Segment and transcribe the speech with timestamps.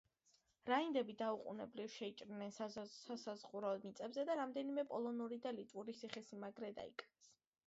[0.71, 7.33] რაინდები დაუყოვნებლივ შეიჭრნენ სასაზღვრო მიწებზე და რამდენიმე პოლონური და ლიტვური ციხესიმაგრე დაიკავეს.